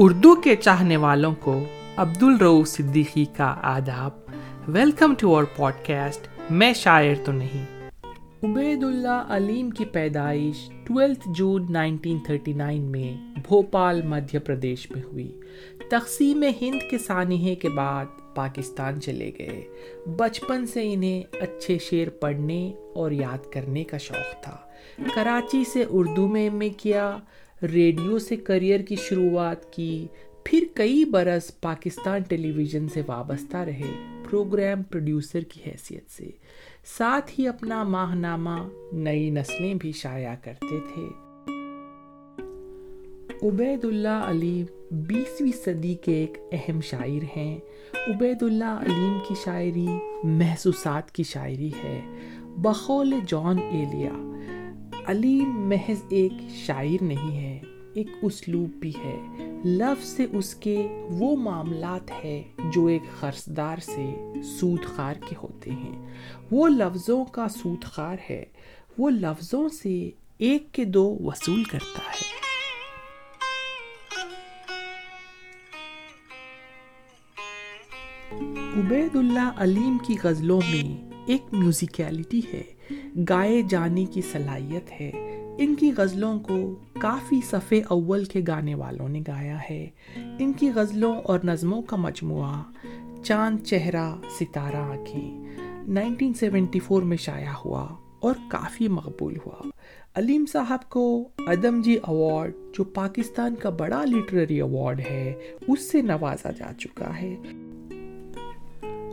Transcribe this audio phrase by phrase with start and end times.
[0.00, 1.64] اردو کے چاہنے والوں کو
[1.96, 4.10] عبد الرو صدیقی کا آداب۔
[4.68, 7.90] Welcome to our podcast میں شاعر تو نہیں۔
[8.42, 15.40] عبید اللہ علیم کی پیدائش ٹویلتھ جون 1939 میں بھوپال، مدھیہ پردیش میں ہوئی۔
[15.90, 18.04] تقسیم ہند کے سانحے کے بعد
[18.34, 19.62] پاکستان چلے گئے۔
[20.16, 24.56] بچپن سے انہیں اچھے شعر پڑھنے اور یاد کرنے کا شوق تھا۔
[25.14, 27.16] کراچی سے اردو میں ایم اے کیا۔
[27.62, 30.06] ریڈیو سے کریئر کی شروعات کی،
[30.44, 36.30] پھر کئی برس پاکستان ٹیلی ویژن سے وابستہ رہے پروگرام پروڈیوسر کی حیثیت سے۔
[36.84, 41.02] ساتھ ہی اپنا ماہ نامہ نئی نسلیں بھی شائع کرتے تھے۔
[43.48, 47.58] عبید اللہ علیم بیسویں صدی کے ایک اہم شاعر ہیں۔
[48.08, 49.86] عبید اللہ علیم کی شاعری
[50.24, 52.00] محسوسات کی شاعری ہے۔
[52.56, 54.37] بخول جان ایلیا۔
[55.08, 57.60] علیم محض ایک شاعر نہیں ہے،
[57.94, 59.20] ایک اسلوب بھی ہے۔
[59.64, 62.42] لفظ سے اس کے وہ معاملات ہے
[62.72, 66.14] جو ایک خرچدار سے سود خار کے ہوتے ہیں۔
[66.50, 68.44] وہ لفظوں کا سود خار ہے،
[68.98, 72.38] وہ لفظوں سے ایک کے دو وصول کرتا ہے۔
[78.80, 82.77] عبید اللہ علیم کی غزلوں میں ایک میوزیکیلٹی ہے۔
[83.28, 85.10] گائے جانے کی صلاحیت ہے۔
[85.58, 89.86] ان کی غزلوں کو کافی صفحے اول کے گانے والوں نے گایا ہے۔
[90.38, 92.62] ان کی غزلوں اور نظموں کا مجموعہ
[93.24, 95.44] چاند چہرہ ستارہ آنکھیں
[95.86, 97.88] 1974 میں شائع ہوا
[98.20, 99.68] اور کافی مقبول ہوا۔
[100.14, 105.34] علیم صاحب کو ادم جی ایوارڈ، جو پاکستان کا بڑا لٹریری ایوارڈ ہے،
[105.68, 107.36] اس سے نوازا جا چکا ہے۔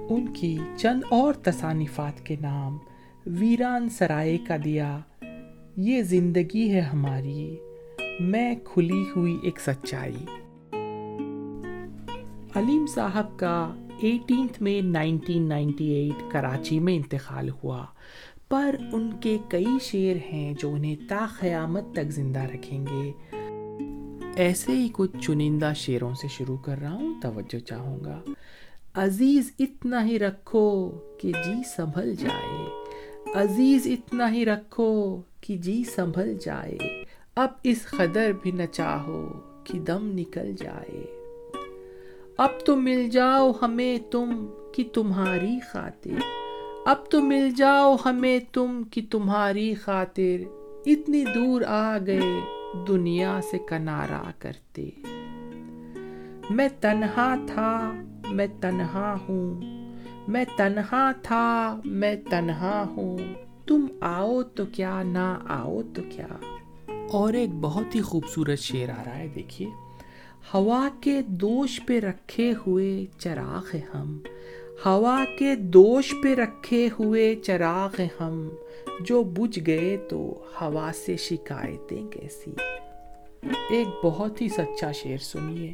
[0.09, 2.77] ان کی چند اور تصانیفات کے نام
[3.27, 4.99] ویران سرائے کا دیا۔
[5.77, 7.57] یہ زندگی ہے ہماری۔
[8.19, 10.25] میں کھلی ہوئی ایک سچائی۔
[12.55, 17.85] علیم صاحب کا ایٹینتھ میں نائنٹین نائنٹی ایٹ کراچی میں انتقال ہوا۔
[18.49, 23.11] پر ان کے کئی شعر ہیں جو انہیں تا قیامت تک زندہ رکھیں گے۔
[24.35, 28.21] ایسے ہی کچھ چنندہ شعروں سے شروع کر رہا ہوں، توجہ چاہوں گا۔
[28.93, 32.84] عزیز، اتنا ہی رکھو کہ جی سنبھل جائے۔
[33.35, 36.77] عزیز، اتنا ہی رکھو کہ جی سنبھل جائے۔
[37.35, 39.29] اب اس قدر بھی نہ چاہو
[39.63, 41.05] کہ دم نکل جائے۔
[42.37, 46.09] اب تو مل جاؤ ہمیں تم کہ تمہاری خاطر۔
[46.85, 50.43] اب تو مل جاؤ ہمیں تم کہ تمہاری خاطر۔
[50.85, 52.39] اتنی دور آ گئے
[52.87, 54.89] دنیا سے کنارا کرتے۔
[56.49, 57.91] میں تنہا تھا،
[58.31, 59.74] میں تنہا ہوں۔
[60.27, 63.17] میں تنہا تھا، میں تنہا ہوں۔
[63.67, 66.27] تم آؤ تو کیا، نہ آؤ تو کیا۔
[67.11, 69.67] اور ایک بہت ہی خوبصورت شعر آ رہا ہے، دیکھیے۔
[70.53, 74.19] ہوا کے دوش پہ رکھے ہوئے چراغ ہم۔
[74.85, 78.49] ہوا کے دوش پہ رکھے ہوئے چراغ ہم۔
[78.99, 82.51] جو بجھ گئے تو ہوا سے شکایتیں کیسی۔
[83.69, 85.73] ایک بہت ہی سچا شعر سنیے۔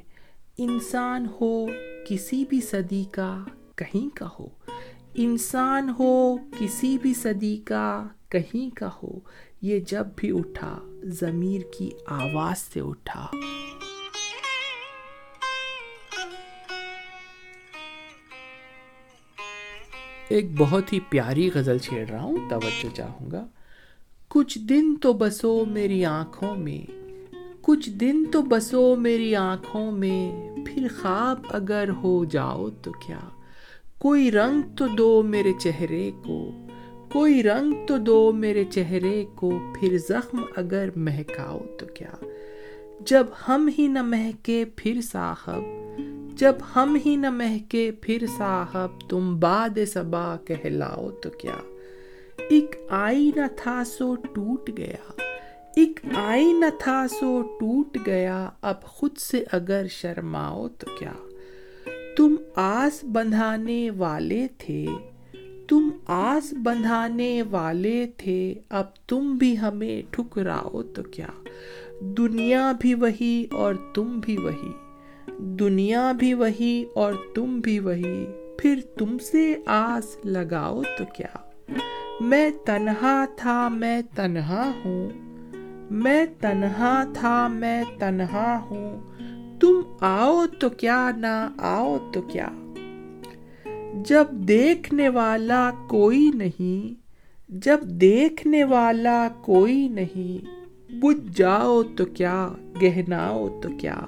[0.58, 1.66] انسان ہو
[2.10, 3.44] کسی بھی صدی کا
[3.82, 4.48] کہیں کا ہو۔
[5.16, 9.20] انسان ہو، کسی بھی صدی کا کہیں کا ہو۔
[9.62, 13.28] یہ جب بھی اٹھا، ضمیر کی آواز سے اٹھا۔
[20.30, 23.46] ایک بہت ہی پیاری غزل چھیڑ رہا ہوں، توجہ چاہوں گا۔
[24.28, 26.92] کچھ دن تو بسو میری آنکھوں میں،
[27.62, 33.20] کچھ دن تو بسو میری آنکھوں میں، پھر خواب اگر ہو جاؤ تو کیا۔
[34.02, 36.52] کوئی رنگ تو دو میرے چہرے کو،
[37.12, 42.26] کوئی رنگ تو دو میرے چہرے کو، پھر زخم اگر مہکاؤ تو کیا؟
[43.00, 45.62] جب ہم ہی نہ مہکے پھر صاحب،
[46.38, 51.60] جب ہم ہی نہ مہکے پھر صاحب، تم باد صبا کہلاؤ تو کیا؟
[52.50, 55.22] ایک آئی نہ تھا سو ٹوٹ گیا،
[55.76, 61.14] ایک آئی نہ تھا سو ٹوٹ گیا، اب خود سے اگر شرماؤ تو کیا؟
[62.18, 64.86] تم آس بندھانے والے تھے،
[65.68, 71.28] تم آس بندھانے والے تھے، اب تم بھی ہمیں ٹھکراؤ تو کیا؟
[72.02, 74.72] دنیا بھی وہی اور تم بھی وہی۔
[75.40, 78.26] دنیا بھی وہی اور تم بھی وہی۔
[78.58, 81.38] پھر تم سے آس لگاؤ تو کیا؟
[82.20, 85.10] میں تنہا تھا، میں تنہا ہوں۔
[85.92, 89.02] میں تنہا تھا، میں تنہا ہوں۔
[89.62, 92.48] تم آؤ تو کیا نہ آؤ تو کیا۔
[94.06, 96.94] جب دیکھنے والا کوئی نہیں،
[97.50, 100.46] جب دیکھنے والا کوئی نہیں،
[100.94, 102.50] بجھ جاؤ تو کیا،
[102.82, 104.02] گہناؤ تو کیا۔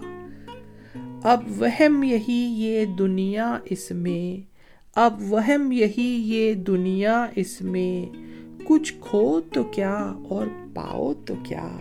[1.23, 4.53] اب وہم یہی یہ دنیا اس میں،
[4.95, 8.23] اب وہم یہی یہ دنیا اس میں۔
[8.63, 11.77] کچھ کھو تو کیا اور پاؤ تو کیا۔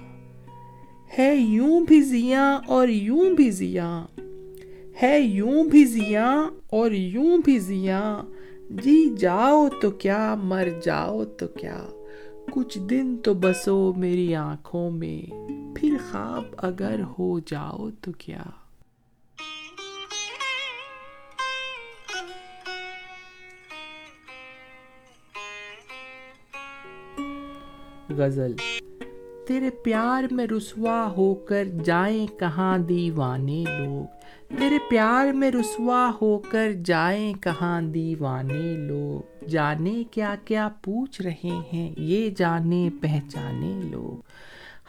[1.19, 4.07] ہے یوں بھی زیاں اور یوں بھی زیاں۔
[5.03, 8.23] ہے یوں بھی زیاں اور یوں بھی زیاں۔
[8.71, 11.87] جی جاؤ تو کیا، مر جاؤ تو کیا۔
[12.53, 15.31] کچھ دن تو بسو میری آنکھوں میں،
[15.75, 18.43] پھر خواب اگر ہو جاؤ تو کیا۔
[28.09, 28.55] غزل
[29.47, 34.07] تیرے پیار میں رسوا ہو کر جائیں کہاں دیوانے لوگ؟
[34.59, 41.61] تیرے پیار میں رسوا ہو کر جائیں کہاں دیوانے لوگ؟ جانے کیا کیا پوچھ رہے
[41.73, 44.23] ہیں یہ جانے پہچانے لوگ؟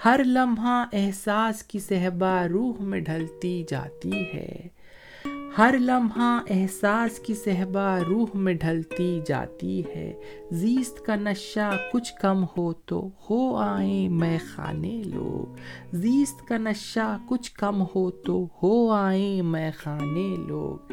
[0.05, 4.67] ہر لمحہ احساس کی صحبہ روح میں ڈھلتی جاتی ہے۔
[5.57, 10.13] ہر لمحہ احساس کی صحبہ روح میں ڈھلتی جاتی ہے۔
[10.51, 15.55] زیست کا نشہ کچھ کم ہو تو ہو آئیں میں خانے لوگ۔
[15.95, 20.91] زیست کا نشہ کچھ کم ہو تو ہو آئیں میں خانے لوگ۔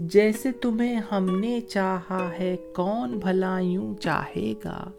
[0.00, 4.90] جیسے تمہیں ہم نے چاہا ہے کون بھلا یوں چاہے گا۔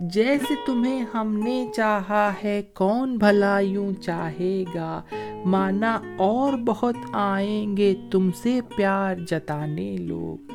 [0.00, 5.02] جیسے تمہیں ہم نے چاہا ہے کون بھلا یوں چاہے گا۔
[5.44, 10.52] مانا اور بہت آئیں گے تم سے پیار جتانے لوگ۔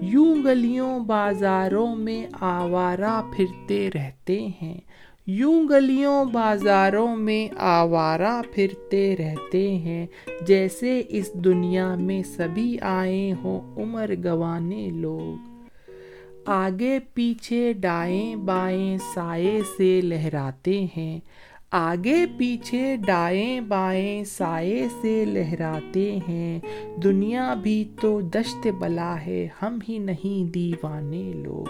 [0.00, 4.80] یوں گلیوں بازاروں میں آوارہ پھرتے رہتے ہیں۔
[5.26, 10.06] یوں گلیوں بازاروں میں آوارہ پھرتے رہتے ہیں۔
[10.46, 15.50] جیسے اس دنیا میں سبھی آئے ہوں عمر گوانے لوگ۔
[16.46, 21.20] آگے پیچھے ڈائیں بائیں سائے سے لہراتے ہیں۔
[21.70, 26.60] آگے پیچھے ڈائیں بائیں سائے سے لہراتے ہیں۔
[27.02, 31.64] دنیا بھی تو دشت بلا ہے، ہم ہی نہیں دیوانے لوگ۔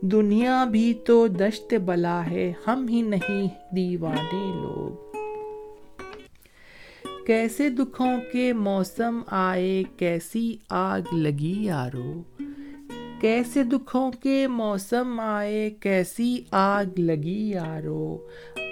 [0.00, 5.16] دنیا بھی تو دشت بلا ہے، ہم ہی نہیں دیوانے لوگ۔
[7.26, 12.22] کیسے دکھوں کے موسم آئے، کیسی آگ لگی یارو۔
[13.24, 18.18] کیسے دکھوں کے موسم آئے، کیسی آگ لگی یارو۔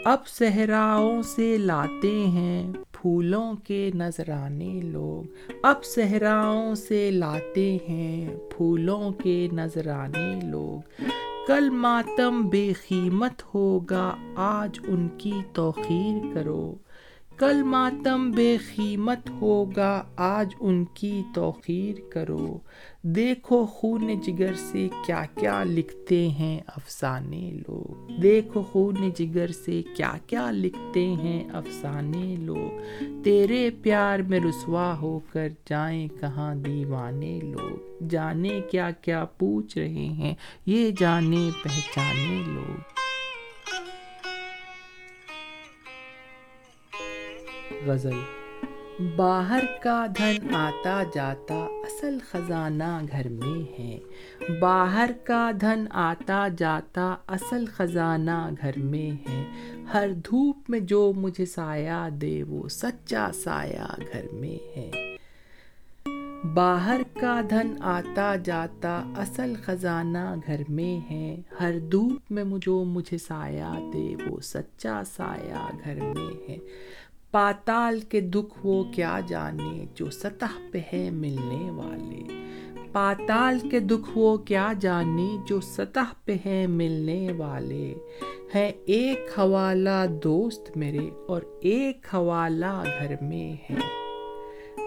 [0.05, 9.11] اب صحراؤں سے لاتے ہیں پھولوں کے نذرانے لوگ۔ اب صحراؤں سے لاتے ہیں پھولوں
[9.11, 11.03] کے نذرانے لوگ۔
[11.47, 16.75] کل ماتم بے قیمت ہوگا، آج ان کی توخیر کرو۔
[17.43, 22.59] کل ماتم بے قیمت ہوگا، آج ان کی توخیر کرو۔
[23.03, 30.13] دیکھو خون جگر سے کیا کیا لکھتے ہیں افسانے لوگ۔ دیکھو خون جگر سے کیا
[30.27, 38.05] کیا لکھتے ہیں افسانے لوگ۔ تیرے پیار میں رسوا ہو کر جائیں کہاں دیوانے لوگ۔
[38.11, 40.35] جانے کیا کیا پوچھ رہے ہیں،
[40.67, 42.92] یہ جانے پہچانے لوگ۔
[47.87, 48.21] غزل۔
[49.17, 53.99] باہر کا دھن آتا جاتا اصل خزانہ گھر میں ہے۔
[54.61, 59.45] باہر کا دھن آتا جاتا اصل خزانہ گھر میں ہے۔
[59.95, 64.91] ہر دھوپ میں جو مجھے سایہ دے وہ سچا سایہ گھر میں ہے۔
[66.55, 73.19] باہر کا دھن آتا جاتا اصل خزانہ گھر میں ہے۔ ہر دھوپ میں جو مجھے
[73.19, 76.57] سایہ دے وہ سچا سایہ گھر میں ہے۔
[77.33, 82.23] پاتال کے دکھ وہ کیا جانے، جو سطح پہ ہے ملنے والے۔
[82.93, 87.95] پاتال کے دکھ وہ کیا جانے، جو سطح پہ ہے ملنے والے۔
[88.55, 93.79] ہیں ایک حوالہ دوست میرے اور ایک حوالہ گھر میں ہے۔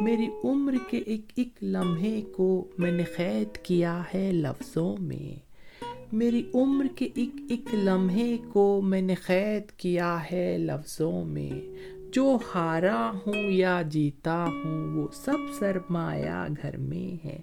[0.02, 5.46] میری عمر کے ایک ایک لمحے کو میں نے قید کیا ہے لفظوں میں۔
[6.12, 11.52] میری عمر کے ایک ایک لمحے کو میں نے قید کیا ہے لفظوں میں۔
[12.16, 17.40] جو ہارا ہوں یا جیتا ہوں وہ سب سرمایہ گھر میں ہے۔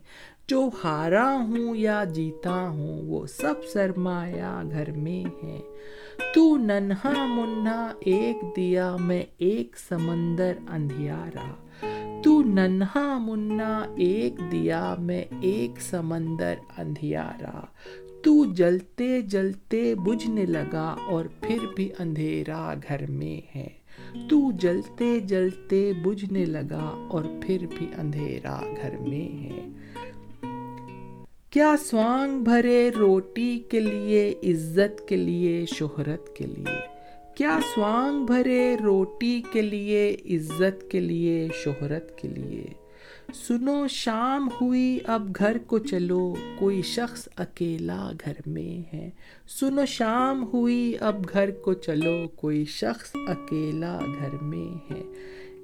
[0.47, 5.61] جو ہارا ہوں یا جیتا ہوں وہ سب سرمایہ گھر میں ہے۔
[6.35, 11.55] تو ننہا منہا ایک دیا میں ایک سمندر اندھیارا۔
[12.25, 17.61] تو ننہا منا ایک دیا میں ایک سمندر اندھیارا۔
[18.23, 23.82] تو جلتے جلتے بجھنے لگا اور پھر بھی اندھیرا گھر میں ہے۔
[24.31, 29.69] تو جلتے جلتے بجھنے لگا اور پھر بھی اندھیرا گھر میں ہے۔
[31.51, 36.93] کیا سوانگ بھرے روٹی کے لیے، عزت کے لیے، شہرت کے لیے؟
[37.35, 42.82] کیا سوانگ بھرے روٹی کے لیے، عزت کے لیے، شہرت کے لیے؟
[43.35, 49.11] سنو شام ہوئی، اب گھر کو چلو، کوئی شخص اکیلا گھر میں ہے۔
[49.49, 55.03] سنو شام ہوئی، اب گھر کو چلو، کوئی شخص اکیلا گھر میں ہے۔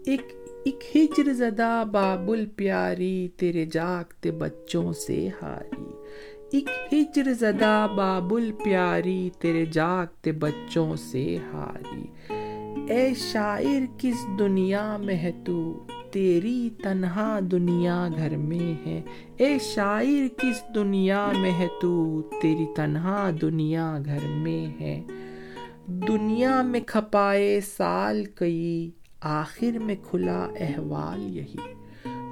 [0.07, 0.23] ایک
[0.65, 5.85] ایک ہجر زدہ، بابل پیاری، تیرے جاگتے بچوں سے ہاری۔
[6.53, 12.38] ایک ہجر زدہ، بابل پیاری، تیرے جاگتے بچوں سے ہاری۔
[12.89, 19.03] اے شاعر، کس دنیا میں ہے تو؟ تیری تنہا دنیا گھر میں ہے۔
[19.37, 25.03] اے شاعر، کس دنیا میں ہے تو؟ تیری تنہا دنیا گھر میں ہے۔
[25.87, 28.91] دنیا میں کھپائے سال کئی،
[29.21, 31.57] آخر میں کھلا احوال یہی۔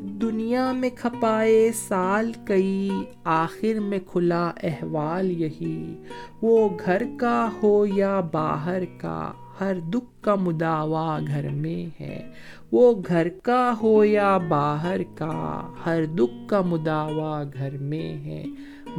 [0.00, 2.90] دنیا میں کھپائے سال کئی،
[3.25, 6.02] آخر میں کھلا احوال یہی۔
[6.42, 12.32] وہ گھر کا ہو یا باہر کا ہر دکھ کا مداوا گھر میں ہے۔
[12.72, 18.44] وہ گھر کا ہو یا باہر کا، ہر دکھ کا مداوا گھر میں ہے۔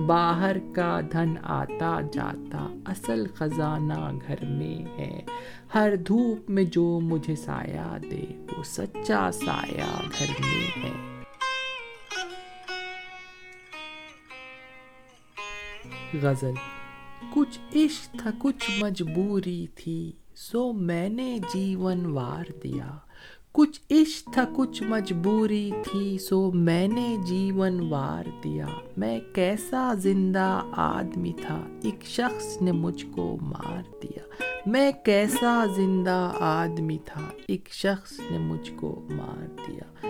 [0.06, 5.22] باہر کا دھن آتا جاتا، اصل خزانہ گھر میں ہے۔
[5.76, 8.26] ہر دھوپ میں جو مجھے سایہ دے،
[8.58, 10.92] وہ سچا سایہ گھر میں ہے۔
[16.22, 16.54] غزل،
[17.34, 22.88] کچھ عشق تھا، کچھ مجبوری تھی۔ سو میں نے جیون وار دیا۔
[23.51, 28.65] کچھ عشق تھا، کچھ مجبوری تھی۔ سو میں نے جیون وار دیا۔
[28.98, 34.20] میں کیسا زندہ آدمی تھا۔ ایک شخص نے مجھ کو مار دیا۔
[34.65, 40.08] میں کیسا زندہ آدمی تھا۔ ایک شخص نے مجھ کو مار دیا۔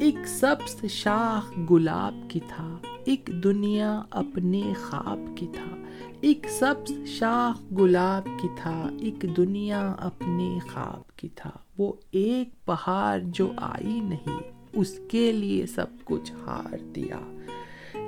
[0.00, 5.87] ایک سبز شاخ گلاب کی تھا۔ ایک دنیا اپنے خواب کی تھا۔
[6.20, 13.20] ایک سبز شاخ گلاب کی تھا، ایک دنیا اپنے خواب کی تھا۔ وہ ایک پہاڑ
[13.22, 14.40] جو آئی نہیں،
[14.72, 17.38] اس کے لیے سب کچھ ہار دیا۔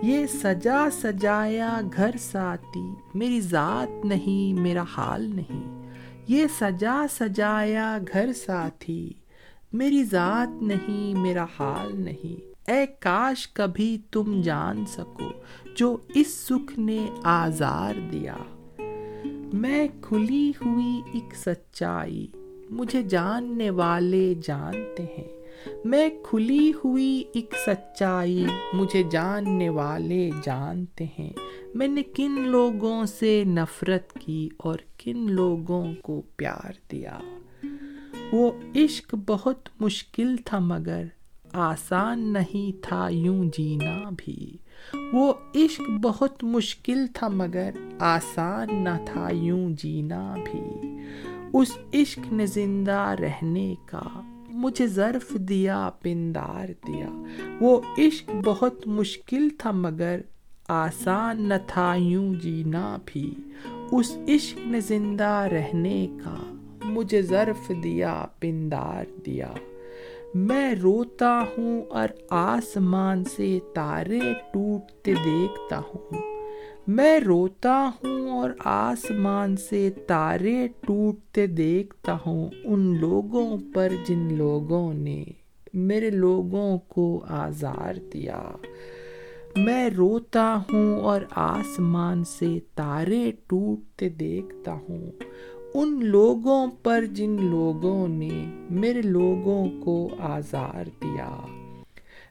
[0.02, 5.92] یہ سجا سجایا گھر ساتھی، میری ذات نہیں، میرا حال نہیں۔
[6.28, 9.12] یہ سجا سجایا گھر ساتھی،
[9.72, 15.30] میری ذات نہیں، میرا حال نہیں۔ اے کاش کبھی تم جان سکو،
[15.76, 18.36] جو اس سکھ نے آزار دیا۔
[19.52, 22.26] میں کھلی ہوئی ایک سچائی،
[22.70, 25.28] مجھے جاننے والے جانتے ہیں۔
[25.84, 31.32] میں کھلی ہوئی ایک سچائی، مجھے جاننے والے جانتے ہیں۔
[31.74, 37.18] میں نے کن لوگوں سے نفرت کی اور کن لوگوں کو پیار دیا۔
[38.32, 41.04] وہ عشق بہت مشکل تھا مگر
[41.52, 44.56] آسان نہیں تھا یوں جینا بھی۔
[45.12, 50.96] وہ عشق بہت مشکل تھا مگر آسان نہ تھا یوں جینا بھی۔
[51.52, 54.02] اس عشق نے زندہ رہنے کا
[54.48, 57.22] مجھے ظرف دیا، پندار دیا۔
[57.60, 60.20] وہ عشق بہت مشکل تھا مگر
[60.68, 63.34] آسان نہ تھا یوں جینا بھی۔
[63.92, 66.36] اس عشق نے زندہ رہنے کا
[66.84, 69.52] مجھے ظرف دیا، پندار دیا۔
[70.34, 74.20] میں روتا ہوں اور آسمان سے تارے
[74.52, 76.22] ٹوٹتے دیکھتا ہوں۔
[76.86, 84.94] میں روتا ہوں اور آسمان سے تارے ٹوٹتے دیکھتا ہوں۔ ان لوگوں پر جن لوگوں
[84.94, 85.24] نے
[85.74, 88.42] میرے لوگوں کو آزار دیا۔
[89.56, 95.10] میں روتا ہوں اور آسمان سے تارے ٹوٹتے دیکھتا ہوں۔
[95.74, 101.30] ان لوگوں پر جن لوگوں نے میرے لوگوں کو آزار دیا،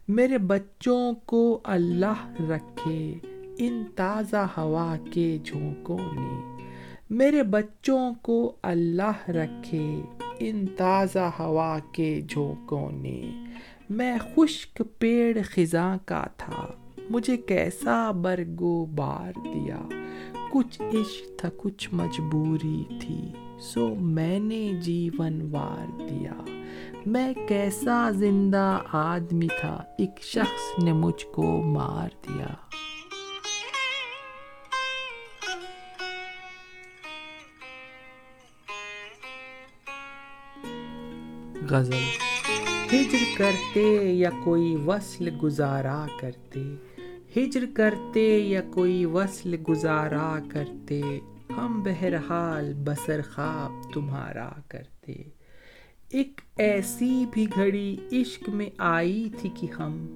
[0.08, 3.14] میرے بچوں کو اللہ رکھے
[3.58, 6.58] ان تازہ ہوا کے جھونکوں نے،
[7.10, 10.02] میرے بچوں کو اللہ رکھے
[10.40, 13.22] ان تازہ ہوا کے جھونکوں نے۔
[13.90, 16.68] میں خشک پیڑ خزاں کا تھا،
[17.10, 19.80] مجھے کیسا برگو بار دیا۔
[20.52, 23.20] کچھ عشق تھا کچھ مجبوری تھی
[23.60, 26.34] سو میں نے جیون وار دیا
[27.06, 32.54] میں کیسا زندہ آدمی تھا ایک شخص نے مجھ کو مار دیا
[41.70, 42.06] غزل
[42.94, 46.64] ہجر کرتے یا کوئی وصل گزارا کرتے
[47.38, 51.02] ہجر کرتے یا کوئی وصل گزارا کرتے،
[51.58, 55.14] ہم بہرحال بسر خواب تمہارا کرتے۔
[56.10, 60.14] ایک ایسی بھی گھڑی عشق میں آئی تھی کہ ہم،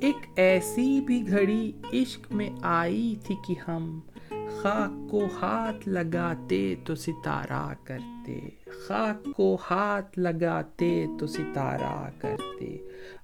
[0.00, 4.00] ایک ایسی بھی گھڑی عشق میں آئی تھی کہ ہم،
[4.30, 12.76] خاک کو ہاتھ لگاتے تو ستارہ کرتے۔ خاک کو ہاتھ لگاتے تو ستارہ کرتے۔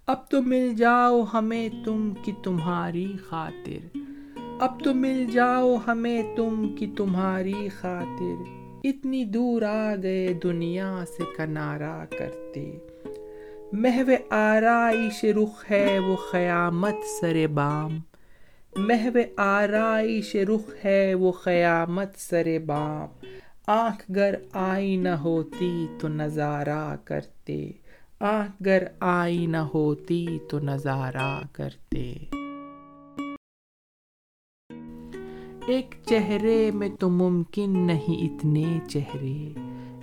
[0.07, 3.97] اب تو مل جاؤ ہمیں تم کی تمہاری خاطر۔
[4.61, 8.43] اب تو مل جاؤ ہمیں تم کی تمہاری خاطر۔
[8.85, 12.79] اتنی دور آ گئے دنیا سے کنارا کرتے۔
[13.73, 17.99] محو آرائش رخ ہے وہ قیامت سر بام۔
[18.77, 23.27] محو آرائش رخ ہے وہ قیامت سر بام۔
[23.67, 27.73] آنکھ گر آئی نہ ہوتی تو نظارہ کرتے۔
[28.21, 32.15] آنکھ گر آئی نہ ہوتی تو نظارہ کرتے۔
[35.67, 39.53] ایک چہرے میں تو ممکن نہیں اتنے چہرے۔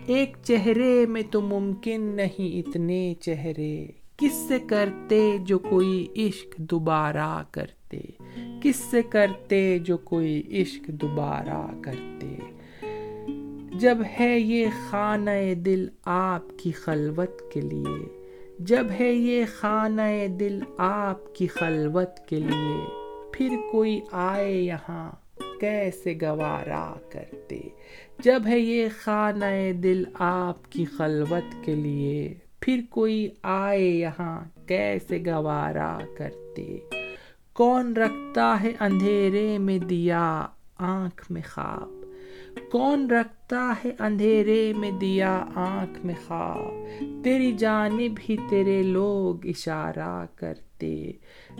[0.05, 7.43] ایک چہرے میں تو ممکن نہیں اتنے چہرے۔ کس سے کرتے جو کوئی عشق دوبارہ
[7.51, 8.01] کرتے؟
[8.61, 12.37] کس سے کرتے جو کوئی عشق دوبارہ کرتے؟
[13.79, 18.19] جب ہے یہ خانہ دل آپ کی خلوت کے لیے،
[18.59, 22.85] جب ہے یہ خانہ دل آپ کی خلوت کے لیے،
[23.33, 25.11] پھر کوئی آئے یہاں
[25.59, 27.59] کیسے گوارا کرتے؟
[28.19, 35.19] جب ہے یہ خانہ دل آپ کی خلوت کے لیے، پھر کوئی آئے یہاں کیسے
[35.25, 36.77] گوارا کرتے؟
[37.53, 40.45] کون رکھتا ہے اندھیرے میں دیا
[40.77, 42.02] آنکھ میں خواب؟
[42.71, 50.25] کون رکھتا ہے اندھیرے میں دیا آنکھ میں خواب؟ تیری جانب ہی تیرے لوگ اشارہ
[50.35, 51.11] کرتے۔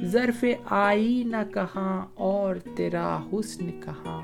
[0.04, 4.22] ظرف آئی نہ کہاں اور تیرا حسن کہاں؟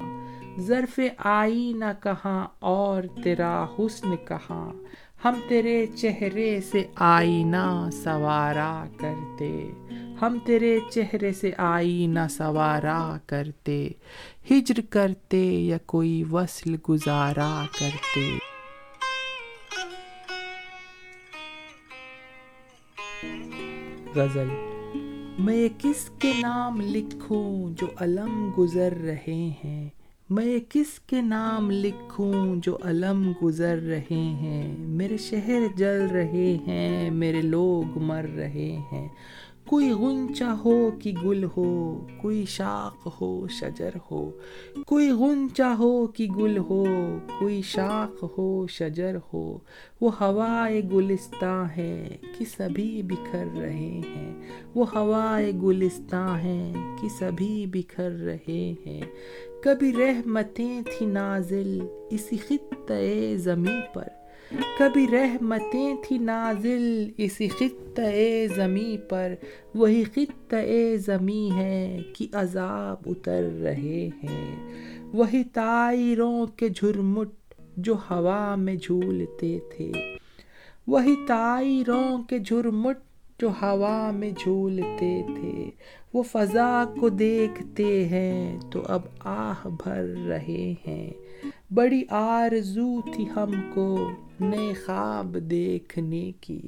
[0.60, 4.70] ظرف آئی نہ کہاں اور تیرا حسن کہاں؟
[5.26, 9.72] ہم تیرے چہرے سے آئینہ سوارا کرتے۔
[10.22, 13.90] ہم تیرے چہرے سے آئینہ سوارا کرتے،
[14.52, 18.38] ہجر کرتے یا کوئی وصل گزارا کرتے۔
[24.16, 24.48] غزل،
[25.40, 29.90] میں کس کے نام لکھوں جو علم گزر رہے ہیں؟
[30.30, 37.10] میں کس کے نام لکھوں جو علم گزر رہے ہیں؟ میرے شہر جل رہے ہیں،
[37.10, 39.08] میرے لوگ مر رہے ہیں۔
[39.66, 44.32] کوئی غنچہ ہو کہ گل ہو، کوئی شاخ ہو، شجر ہو۔
[44.86, 46.86] کوئی غنچہ ہو کہ گل ہو،
[47.40, 49.58] کوئی شاخ ہو، شجر ہو۔
[50.02, 54.42] وہ ہوائے گلستاں ہے کہ سبھی بکھر رہے ہیں۔
[54.76, 59.02] وہ ہوائے گلستاں ہیں کہ سبھی بکھر رہے ہیں۔
[59.64, 64.19] کبھی رحمتیں تھی نازل اسی خطے زمیں پر۔
[64.78, 69.34] کبھی رحمتیں تھی نازل، اسی خطے زمیں پر،
[69.76, 74.56] وہی خطے زمیں ہے کہ عذاب اتر رہے ہیں۔
[75.14, 77.30] وہی تائروں کے جھرمٹ
[77.78, 79.92] جو ہوا میں جھولتے تھے۔
[80.88, 82.98] وہی تائروں کے جھرمٹ
[83.40, 85.70] جو ہوا میں جھولتے تھے۔
[86.14, 91.10] وہ فضا کو دیکھتے ہیں تو اب آہ بھر رہے ہیں۔
[91.74, 96.62] بڑی آرزو تھی ہم کو۔ نئے خواب دیکھنے کی۔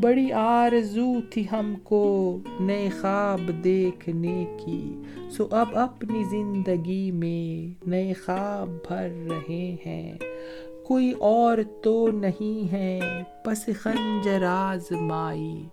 [0.00, 8.12] بڑی آرزو تھی ہم کو نئے خواب دیکھنے کی۔ سو اب اپنی زندگی میں نئے
[8.12, 10.14] خواب بھر رہے ہیں۔
[10.84, 13.00] کوئی اور تو نہیں ہے،
[13.44, 15.64] پس خنجر آزمائی۔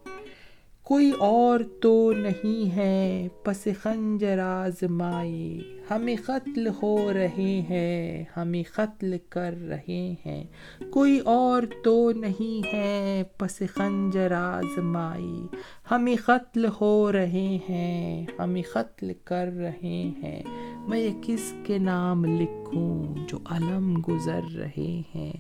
[0.84, 9.16] کوئی اور تو نہیں ہے، پس خنجر آزمائی ہمیں قتل ہو رہے ہیں، ہمیں قتل
[9.30, 10.44] کر رہے ہیں۔
[10.90, 15.48] کوئی اور تو نہیں ہے، پس خنجر آزمائی
[15.92, 20.44] ہمیں قتل ہو رہے ہیں، ہمیں قتل کر رہے ہیں۔
[20.88, 25.34] میں کس کے نام لکھوں جو علم گزر رہے ہیں؟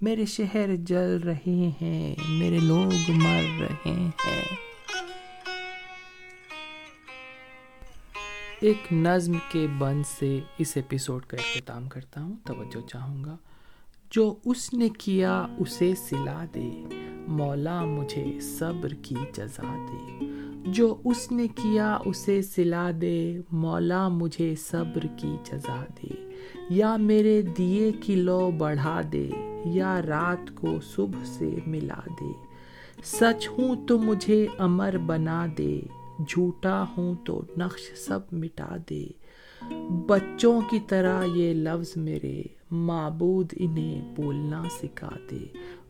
[0.00, 4.69] میرے شہر جل رہے ہیں، میرے لوگ مر رہے ہیں۔
[8.60, 13.36] ایک نظم کے بند سے اس ایپیسوڈ کا اختتام کرتا ہوں، توجہ چاہوں گا۔
[14.10, 16.70] جو اس نے کیا، اسے سلا دے۔
[17.28, 20.24] مولا مجھے صبر کی جزا دے۔
[20.66, 26.30] جو اس نے کیا، اسے سلا دے۔ مولا مجھے صبر کی جزا دے۔
[26.70, 29.30] یا میرے دیے کی لو بڑھا دے،
[29.64, 32.32] یا رات کو صبح سے ملا دے۔
[33.04, 35.80] سچ ہوں تو مجھے امر بنا دے۔
[36.28, 39.06] جھوٹا ہوں تو نقش سب مٹا دے۔
[40.06, 45.38] بچوں کی طرح یہ لفظ میرے معبود انہیں بولنا سکھا دے۔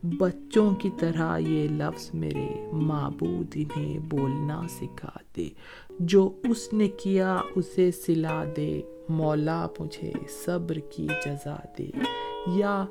[0.03, 5.49] بچوں کی طرح یہ لفظ میرے معبود انہیں بولنا سکھا دے۔
[5.99, 10.11] جو اس نے کیا اسے سلا دے۔ مولا مجھے
[10.45, 11.89] صبر کی جزا دے۔
[12.47, 12.85] یا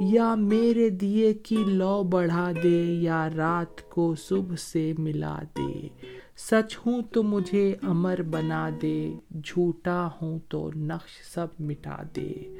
[0.00, 5.88] یا میرے دیے کی لو بڑھا دے یا رات کو صبح سے ملا دے۔
[6.36, 9.12] سچ ہوں تو مجھے امر بنا دے،
[9.44, 12.56] جھوٹا ہوں تو نقش سب مٹا دے۔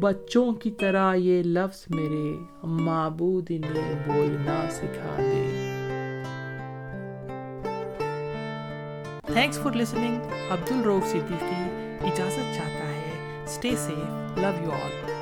[0.00, 5.48] بچوں کی طرح یہ لفظ میرے معبود نے بولنا سکھا دے۔
[9.32, 10.16] تھینکس فار لسننگ
[10.50, 11.62] عبد الروف صدیقی
[12.00, 15.13] اجازت چاہتا ہے stay safe love you all